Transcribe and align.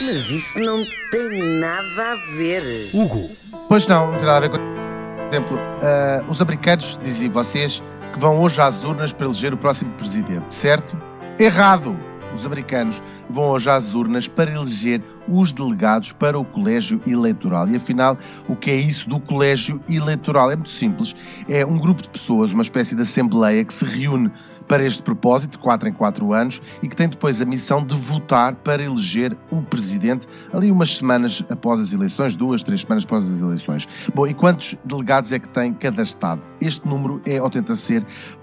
Mas 0.00 0.30
isso 0.30 0.58
não 0.58 0.84
tem 1.10 1.58
nada 1.60 2.12
a 2.12 2.16
ver. 2.36 2.62
Hugo, 2.94 3.30
Pois 3.68 3.86
não, 3.86 4.12
não 4.12 4.18
tem 4.18 4.26
nada 4.26 4.36
a 4.36 4.40
ver 4.40 4.50
com. 4.50 4.58
Por 4.58 5.28
exemplo, 5.30 5.58
ah, 5.82 6.24
os 6.28 6.42
americanos 6.42 6.98
dizem 7.02 7.30
vocês 7.30 7.82
que 8.12 8.18
vão 8.18 8.38
hoje 8.40 8.60
às 8.60 8.84
urnas 8.84 9.12
para 9.12 9.24
eleger 9.24 9.54
o 9.54 9.56
próximo 9.56 9.90
presidente, 9.94 10.52
certo? 10.52 11.00
Errado! 11.38 11.96
Os 12.34 12.46
americanos 12.46 13.02
vão 13.28 13.50
hoje 13.50 13.70
às 13.70 13.94
urnas 13.94 14.26
para 14.26 14.50
eleger 14.50 15.02
os 15.28 15.52
delegados 15.52 16.12
para 16.12 16.38
o 16.38 16.44
colégio 16.44 17.00
eleitoral. 17.06 17.68
E 17.68 17.76
afinal, 17.76 18.18
o 18.48 18.56
que 18.56 18.70
é 18.70 18.76
isso 18.76 19.08
do 19.08 19.20
colégio 19.20 19.82
eleitoral? 19.88 20.50
É 20.50 20.56
muito 20.56 20.70
simples. 20.70 21.14
É 21.48 21.64
um 21.64 21.78
grupo 21.78 22.02
de 22.02 22.08
pessoas, 22.08 22.52
uma 22.52 22.62
espécie 22.62 22.94
de 22.94 23.02
assembleia 23.02 23.64
que 23.64 23.72
se 23.72 23.84
reúne 23.84 24.30
para 24.72 24.86
este 24.86 25.02
propósito, 25.02 25.58
4 25.58 25.90
em 25.90 25.92
4 25.92 26.32
anos, 26.32 26.62
e 26.82 26.88
que 26.88 26.96
tem 26.96 27.06
depois 27.06 27.38
a 27.42 27.44
missão 27.44 27.84
de 27.84 27.94
votar 27.94 28.54
para 28.54 28.82
eleger 28.82 29.36
o 29.50 29.60
presidente 29.60 30.26
ali 30.50 30.72
umas 30.72 30.96
semanas 30.96 31.44
após 31.50 31.78
as 31.78 31.92
eleições, 31.92 32.34
duas, 32.34 32.62
três 32.62 32.80
semanas 32.80 33.04
após 33.04 33.30
as 33.30 33.38
eleições. 33.38 33.86
Bom, 34.14 34.26
e 34.26 34.32
quantos 34.32 34.74
delegados 34.82 35.30
é 35.30 35.38
que 35.38 35.46
tem 35.46 35.74
cada 35.74 36.02
Estado? 36.02 36.40
Este 36.58 36.88
número 36.88 37.20
é 37.26 37.42
ou 37.42 37.50
tenta 37.50 37.74
ser 37.74 38.02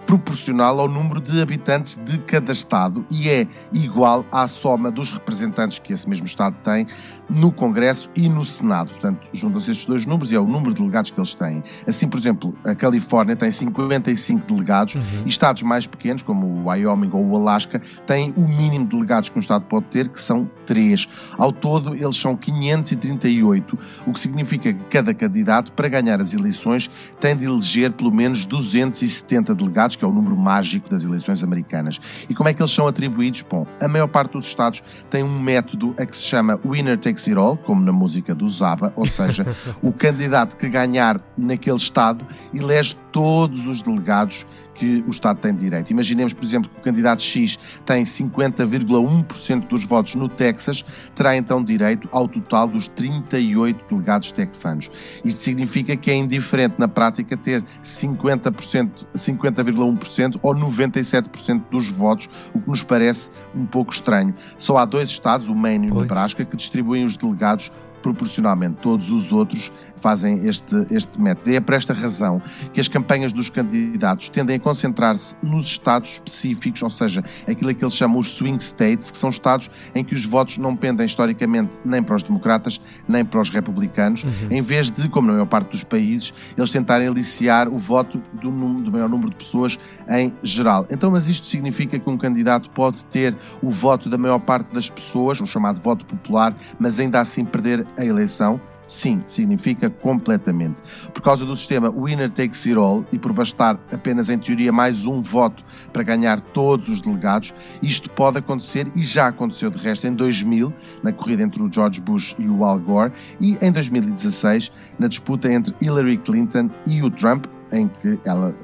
proporcional 0.09 0.79
ao 0.79 0.88
número 0.88 1.21
de 1.21 1.39
habitantes 1.39 1.95
de 1.95 2.17
cada 2.19 2.52
Estado 2.52 3.05
e 3.11 3.30
é 3.30 3.47
igual 3.71 4.25
à 4.31 4.47
soma 4.47 4.89
dos 4.89 5.11
representantes 5.11 5.77
que 5.77 5.93
esse 5.93 6.09
mesmo 6.09 6.25
Estado 6.25 6.55
tem 6.63 6.88
no 7.30 7.52
Congresso 7.52 8.09
e 8.16 8.27
no 8.27 8.43
Senado. 8.43 8.89
Portanto, 8.89 9.27
juntam-se 9.31 9.69
estes 9.69 9.85
dois 9.85 10.07
números 10.07 10.31
e 10.31 10.35
é 10.35 10.39
o 10.39 10.47
número 10.47 10.73
de 10.73 10.81
delegados 10.81 11.11
que 11.11 11.19
eles 11.19 11.35
têm. 11.35 11.63
Assim, 11.88 12.07
por 12.07 12.17
exemplo, 12.17 12.55
a 12.66 12.73
Califórnia 12.73 13.35
tem 13.35 13.52
55 13.52 14.47
delegados 14.47 14.95
e 15.23 15.30
estados 15.30 15.61
mais 15.61 15.85
pequenos, 15.85 16.18
como 16.21 16.45
o 16.45 16.67
Wyoming 16.67 17.09
ou 17.13 17.25
o 17.25 17.35
Alasca, 17.35 17.81
têm 18.05 18.33
o 18.35 18.41
mínimo 18.41 18.85
de 18.85 18.95
delegados 18.95 19.29
que 19.29 19.37
um 19.37 19.41
Estado 19.41 19.65
pode 19.65 19.85
ter, 19.85 20.07
que 20.09 20.19
são 20.19 20.49
3. 20.65 21.07
Ao 21.37 21.51
todo, 21.51 21.95
eles 21.95 22.17
são 22.17 22.35
538, 22.35 23.77
o 24.05 24.13
que 24.13 24.19
significa 24.19 24.73
que 24.73 24.83
cada 24.85 25.13
candidato, 25.13 25.71
para 25.71 25.88
ganhar 25.88 26.21
as 26.21 26.33
eleições, 26.33 26.89
tem 27.19 27.35
de 27.35 27.45
eleger 27.45 27.91
pelo 27.91 28.11
menos 28.11 28.45
270 28.45 29.55
delegados, 29.55 29.95
que 29.95 30.05
é 30.05 30.07
o 30.07 30.11
número 30.11 30.38
mágico 30.38 30.89
das 30.89 31.03
eleições 31.03 31.44
americanas. 31.44 31.99
E 32.29 32.35
como 32.35 32.49
é 32.49 32.53
que 32.53 32.61
eles 32.61 32.72
são 32.72 32.88
atribuídos? 32.88 33.44
Bom, 33.49 33.66
a 33.81 33.88
maior 33.88 34.07
parte 34.07 34.33
dos 34.33 34.45
Estados 34.45 34.83
tem 35.09 35.23
um 35.23 35.39
método 35.39 35.94
a 35.99 36.05
que 36.05 36.16
se 36.16 36.23
chama 36.23 36.59
Winner 36.66 36.97
Takes 36.97 37.27
It 37.27 37.39
All, 37.39 37.57
como 37.57 37.81
na 37.81 37.91
música 37.91 38.35
do 38.35 38.47
Zaba, 38.47 38.94
ou 38.95 39.05
seja, 39.05 39.45
o 39.81 39.91
candidato 39.91 40.55
que 40.57 40.67
ganhar 40.69 41.19
naquele 41.38 41.77
Estado 41.77 42.25
elege 42.53 42.95
todos 43.11 43.66
os 43.67 43.81
delegados 43.81 44.45
que 44.80 45.03
o 45.05 45.09
Estado 45.09 45.39
tem 45.39 45.53
direito. 45.53 45.91
Imaginemos, 45.91 46.31
por 46.31 46.45
exemplo, 46.45 46.69
que 46.69 46.80
o 46.80 46.81
candidato 46.81 47.22
X 47.22 47.59
tem 47.85 48.03
50,1% 48.03 49.67
dos 49.67 49.83
votos 49.83 50.16
no 50.16 50.30
Texas, 50.30 50.85
terá 51.13 51.35
então 51.35 51.61
direito 51.61 52.08
ao 52.13 52.30
total 52.30 52.69
dos 52.69 52.88
38 52.88 53.94
delegados 53.94 54.31
texanos. 54.31 54.89
Isto 55.23 55.41
significa 55.41 55.97
que 55.97 56.09
é 56.09 56.16
indiferente 56.16 56.75
na 56.77 56.88
prática 56.88 57.35
ter 57.35 57.61
50%, 57.83 59.05
50,1% 59.13 60.39
ou 60.41 60.55
97% 60.55 61.63
dos 61.69 61.89
votos, 61.89 62.30
o 62.53 62.61
que 62.61 62.69
nos 62.69 62.81
parece 62.81 63.30
um 63.53 63.66
pouco 63.66 63.91
estranho. 63.91 64.33
Só 64.57 64.77
há 64.77 64.85
dois 64.85 65.09
estados, 65.09 65.50
o 65.50 65.55
Maine 65.55 65.88
e 65.88 65.91
o. 65.91 66.00
Nebraska, 66.00 66.45
que 66.45 66.55
distribuem 66.55 67.03
os 67.03 67.17
delegados 67.17 67.69
proporcionalmente. 68.00 68.78
Todos 68.81 69.09
os 69.11 69.31
outros 69.31 69.72
fazem 70.00 70.47
este, 70.47 70.75
este 70.92 71.19
método. 71.19 71.52
E 71.52 71.55
é 71.55 71.59
por 71.59 71.75
esta 71.75 71.94
razão 71.94 72.41
que 72.73 72.80
as 72.80 72.88
campanhas 72.88 73.31
dos 73.33 73.50
candidatos 73.50 74.30
tendem 74.30 74.56
a 74.56 74.59
concentrar-se 74.59 75.36
nos 75.44 75.67
estados 75.67 76.14
específicos, 76.14 76.81
ou 76.81 76.89
seja, 76.89 77.23
aquilo 77.47 77.73
que 77.73 77.83
eles 77.83 77.95
chamam 77.95 78.19
os 78.19 78.31
swing 78.31 78.61
states, 78.64 79.11
que 79.11 79.17
são 79.17 79.30
estados 79.30 79.69
em 79.94 80.03
que 80.03 80.14
os 80.14 80.25
votos 80.25 80.58
não 80.58 80.75
pendem 80.75 81.06
historicamente 81.06 81.80
nem 81.86 82.02
para 82.02 82.16
os 82.16 82.23
democratas 82.23 82.81
nem 83.08 83.23
para 83.23 83.39
os 83.39 83.50
republicanos, 83.50 84.25
em 84.50 84.61
vez 84.61 84.89
de, 84.89 85.09
como 85.09 85.28
na 85.28 85.34
maior 85.34 85.45
parte 85.45 85.72
dos 85.72 85.84
países, 85.84 86.34
eles 86.58 86.72
tentarem 86.72 87.08
aliciar 87.08 87.67
o 87.67 87.78
voto 87.78 88.22
do, 88.34 88.50
do 88.50 88.91
maior 88.91 89.09
número 89.09 89.29
de 89.29 89.35
pessoas 89.35 89.78
em 90.09 90.34
geral. 90.41 90.85
Então, 90.90 91.12
mas 91.12 91.28
isto 91.28 91.47
significa 91.47 92.00
que 92.00 92.09
um 92.09 92.18
candidato 92.18 92.69
pode 92.69 93.03
ter 93.06 93.35
o 93.62 93.69
voto 93.69 94.09
da 94.09 94.18
maior 94.18 94.40
parte 94.40 94.73
das 94.73 94.90
pessoas, 94.90 95.40
o 95.41 95.46
chamado 95.46 95.81
voto 95.81 96.06
popular, 96.06 96.56
mas 96.79 97.00
ainda 97.00 97.19
assim 97.19 97.44
perder 97.44 97.85
a 97.97 98.05
eleição? 98.05 98.59
Sim, 98.89 99.22
significa 99.23 99.88
completamente. 99.88 100.81
Por 101.13 101.22
causa 101.22 101.45
do 101.45 101.55
sistema 101.55 101.91
winner 101.91 102.31
takes 102.31 102.66
it 102.66 102.75
all 102.75 103.05
e 103.13 103.19
por 103.19 103.31
bastar 103.31 103.79
apenas 103.94 104.31
em 104.31 104.39
teoria 104.39 104.72
mais 104.72 105.05
um 105.05 105.22
voto 105.22 105.63
para 105.94 106.01
ganhar 106.01 106.41
todos 106.41 106.89
os 106.89 106.99
delegados, 106.99 107.53
isto 107.83 108.09
pode 108.09 108.39
acontecer 108.39 108.88
e 108.95 109.03
já 109.03 109.28
aconteceu 109.28 109.69
de 109.69 109.78
resto 109.78 110.07
em 110.07 110.13
2000, 110.16 110.73
na 111.03 111.13
corrida 111.13 111.44
entre 111.44 111.61
o 111.61 111.72
George 111.72 112.01
Bush 112.01 112.35
e 112.39 112.47
o 112.47 112.66
Al 112.66 112.79
Gore, 112.79 113.13
e 113.39 113.59
em 113.61 113.72
2016, 113.72 114.72
na 114.97 115.07
disputa 115.07 115.53
entre 115.53 115.75
Hillary 115.79 116.17
Clinton 116.17 116.72
e 116.88 117.03
o 117.03 117.11
Trump, 117.11 117.45
em 117.72 117.88
que 117.88 118.19
ela 118.25 118.55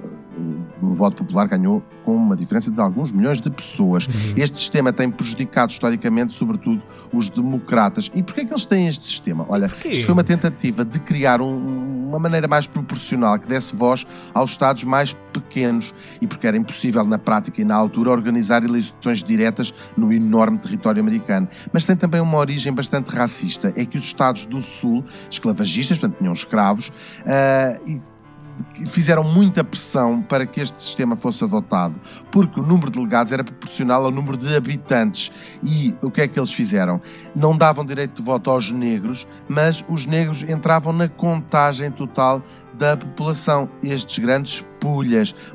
no 0.81 0.93
voto 0.95 1.17
popular 1.23 1.47
ganhou 1.47 1.81
com 2.03 2.15
uma 2.15 2.35
diferença 2.35 2.69
de 2.69 2.79
alguns 2.79 3.11
milhões 3.11 3.41
de 3.41 3.49
pessoas. 3.49 4.07
Este 4.37 4.59
sistema 4.59 4.93
tem 4.93 5.09
prejudicado 5.09 5.71
historicamente, 5.71 6.33
sobretudo, 6.33 6.81
os 7.11 7.27
democratas. 7.29 8.11
E 8.13 8.21
porquê 8.21 8.41
é 8.41 8.45
que 8.45 8.51
eles 8.53 8.65
têm 8.65 8.87
este 8.87 9.05
sistema? 9.05 9.45
Olha, 9.49 9.67
Porquê? 9.69 9.89
isto 9.89 10.05
foi 10.05 10.13
uma 10.13 10.23
tentativa 10.23 10.85
de 10.85 10.99
criar 10.99 11.41
um- 11.41 12.05
uma 12.09 12.19
maneira 12.19 12.47
mais 12.47 12.67
proporcional 12.67 13.39
que 13.39 13.47
desse 13.47 13.75
voz 13.75 14.05
aos 14.33 14.51
Estados 14.51 14.83
mais 14.83 15.13
pequenos 15.33 15.93
e 16.21 16.27
porque 16.27 16.45
era 16.47 16.55
impossível 16.55 17.03
na 17.03 17.17
prática 17.17 17.59
e 17.61 17.65
na 17.65 17.75
altura 17.75 18.11
organizar 18.11 18.63
eleições 18.63 19.23
diretas 19.23 19.73
no 19.97 20.13
enorme 20.13 20.57
território 20.59 21.01
americano. 21.01 21.47
Mas 21.73 21.85
tem 21.85 21.95
também 21.95 22.21
uma 22.21 22.37
origem 22.37 22.71
bastante 22.71 23.09
racista. 23.09 23.73
É 23.75 23.83
que 23.83 23.97
os 23.97 24.03
Estados 24.05 24.45
do 24.45 24.61
Sul, 24.61 25.03
esclavagistas, 25.29 25.97
portanto 25.97 26.19
tinham 26.19 26.33
escravos, 26.33 26.91
ah, 27.25 27.79
e 27.85 27.99
fizeram 28.87 29.23
muita 29.23 29.63
pressão 29.63 30.21
para 30.21 30.45
que 30.45 30.61
este 30.61 30.81
sistema 30.81 31.15
fosse 31.15 31.43
adotado, 31.43 31.95
porque 32.31 32.59
o 32.59 32.63
número 32.63 32.89
de 32.89 32.97
delegados 32.97 33.31
era 33.31 33.43
proporcional 33.43 34.05
ao 34.05 34.11
número 34.11 34.37
de 34.37 34.55
habitantes. 34.55 35.31
E 35.63 35.93
o 36.01 36.09
que 36.09 36.21
é 36.21 36.27
que 36.27 36.39
eles 36.39 36.53
fizeram? 36.53 37.01
Não 37.35 37.57
davam 37.57 37.85
direito 37.85 38.15
de 38.15 38.21
voto 38.21 38.49
aos 38.49 38.71
negros, 38.71 39.27
mas 39.47 39.83
os 39.89 40.05
negros 40.05 40.43
entravam 40.43 40.93
na 40.93 41.07
contagem 41.07 41.91
total 41.91 42.41
da 42.73 42.97
população, 42.97 43.69
estes 43.81 44.19
grandes 44.19 44.63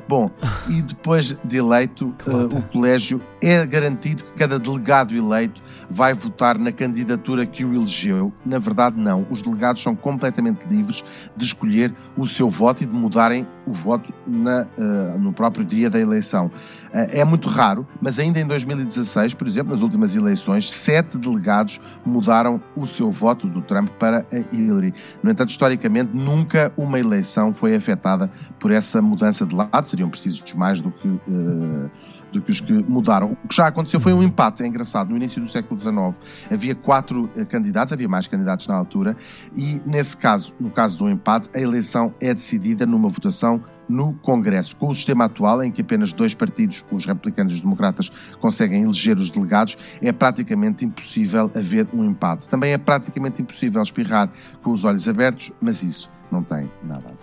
Bom, 0.07 0.29
e 0.67 0.81
depois 0.81 1.37
de 1.43 1.57
eleito, 1.57 2.13
eh, 2.27 2.57
o 2.57 2.61
colégio 2.63 3.21
é 3.41 3.65
garantido 3.65 4.23
que 4.23 4.33
cada 4.33 4.59
delegado 4.59 5.15
eleito 5.15 5.61
vai 5.89 6.13
votar 6.13 6.57
na 6.57 6.71
candidatura 6.71 7.45
que 7.45 7.63
o 7.63 7.73
elegeu. 7.73 8.31
Na 8.45 8.59
verdade, 8.59 8.99
não. 8.99 9.25
Os 9.29 9.41
delegados 9.41 9.81
são 9.81 9.95
completamente 9.95 10.67
livres 10.67 11.03
de 11.35 11.45
escolher 11.45 11.93
o 12.17 12.25
seu 12.25 12.49
voto 12.49 12.83
e 12.83 12.85
de 12.85 12.93
mudarem 12.93 13.47
o 13.65 13.71
voto 13.71 14.13
na, 14.27 14.67
eh, 14.77 15.17
no 15.17 15.31
próprio 15.31 15.65
dia 15.65 15.89
da 15.89 15.99
eleição. 15.99 16.51
Eh, 16.93 17.19
é 17.19 17.25
muito 17.25 17.47
raro, 17.47 17.87
mas 18.01 18.19
ainda 18.19 18.39
em 18.39 18.45
2016, 18.45 19.33
por 19.33 19.47
exemplo, 19.47 19.71
nas 19.71 19.81
últimas 19.81 20.15
eleições, 20.15 20.69
sete 20.69 21.17
delegados 21.17 21.79
mudaram 22.05 22.61
o 22.75 22.85
seu 22.85 23.11
voto 23.11 23.47
do 23.47 23.61
Trump 23.61 23.89
para 23.99 24.25
a 24.31 24.55
Hillary. 24.55 24.93
No 25.23 25.31
entanto, 25.31 25.49
historicamente, 25.49 26.11
nunca 26.13 26.71
uma 26.75 26.99
eleição 26.99 27.53
foi 27.53 27.75
afetada 27.75 28.29
por 28.59 28.71
essa 28.71 29.01
mudança 29.01 29.20
de 29.29 29.55
lado. 29.55 29.85
Seriam 29.85 30.09
precisos 30.09 30.53
mais 30.53 30.81
do 30.81 30.91
que. 30.91 31.07
eh, 31.07 31.89
do 32.31 32.41
que 32.41 32.51
os 32.51 32.59
que 32.59 32.71
mudaram. 32.71 33.37
O 33.43 33.47
que 33.47 33.55
já 33.55 33.67
aconteceu 33.67 33.99
foi 33.99 34.13
um 34.13 34.23
empate, 34.23 34.63
é 34.63 34.67
engraçado. 34.67 35.09
No 35.09 35.17
início 35.17 35.41
do 35.41 35.47
século 35.47 35.79
XIX 35.79 36.17
havia 36.49 36.73
quatro 36.73 37.29
eh, 37.35 37.45
candidatos, 37.45 37.93
havia 37.93 38.07
mais 38.07 38.27
candidatos 38.27 38.67
na 38.67 38.75
altura, 38.75 39.15
e 39.55 39.81
nesse 39.85 40.15
caso, 40.15 40.53
no 40.59 40.69
caso 40.69 40.97
do 40.97 41.09
empate, 41.09 41.49
a 41.53 41.59
eleição 41.59 42.13
é 42.19 42.33
decidida 42.33 42.85
numa 42.85 43.09
votação 43.09 43.61
no 43.87 44.13
Congresso. 44.13 44.75
Com 44.77 44.87
o 44.87 44.95
sistema 44.95 45.25
atual, 45.25 45.61
em 45.61 45.71
que 45.71 45.81
apenas 45.81 46.13
dois 46.13 46.33
partidos, 46.33 46.85
os 46.89 47.05
republicanos 47.05 47.53
e 47.53 47.55
os 47.57 47.61
democratas, 47.61 48.09
conseguem 48.39 48.83
eleger 48.83 49.17
os 49.17 49.29
delegados, 49.29 49.77
é 50.01 50.11
praticamente 50.13 50.85
impossível 50.85 51.51
haver 51.53 51.87
um 51.93 52.05
empate. 52.05 52.47
Também 52.47 52.71
é 52.71 52.77
praticamente 52.77 53.41
impossível 53.41 53.81
espirrar 53.81 54.29
com 54.63 54.71
os 54.71 54.85
olhos 54.85 55.07
abertos, 55.07 55.51
mas 55.59 55.83
isso 55.83 56.09
não 56.31 56.41
tem 56.41 56.71
nada 56.83 57.03
a 57.05 57.11
ver. 57.11 57.20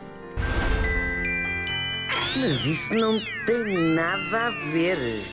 Mas 2.40 2.64
isso 2.64 2.94
não 2.94 3.20
tem 3.46 3.64
nada 3.94 4.46
a 4.46 4.50
ver. 4.50 4.96